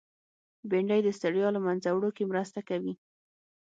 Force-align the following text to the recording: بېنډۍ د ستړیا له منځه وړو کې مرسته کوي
بېنډۍ 0.69 0.99
د 1.03 1.09
ستړیا 1.17 1.47
له 1.55 1.59
منځه 1.65 1.89
وړو 1.91 2.09
کې 2.17 2.29
مرسته 2.31 2.59
کوي 2.69 2.93